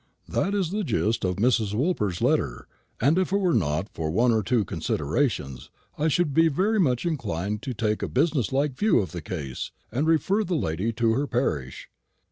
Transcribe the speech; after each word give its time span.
That 0.27 0.55
is 0.55 0.71
the 0.71 0.83
gist 0.83 1.23
of 1.23 1.35
Mrs. 1.35 1.75
Woolper's 1.75 2.23
letter; 2.23 2.67
and 2.99 3.19
if 3.19 3.31
it 3.31 3.37
were 3.37 3.53
not 3.53 3.87
for 3.93 4.09
one 4.09 4.31
or 4.31 4.41
two 4.41 4.65
considerations, 4.65 5.69
I 5.95 6.07
should 6.07 6.33
be 6.33 6.47
very 6.47 6.79
much 6.79 7.05
inclined 7.05 7.61
to 7.61 7.75
take 7.75 8.01
a 8.01 8.07
business 8.07 8.51
like 8.51 8.73
view 8.75 8.97
of 8.97 9.11
the 9.11 9.21
case, 9.21 9.69
and 9.91 10.07
refer 10.07 10.43
the 10.43 10.55
lady 10.55 10.91
to 10.93 11.11
her 11.13 11.27
parish. 11.27 11.87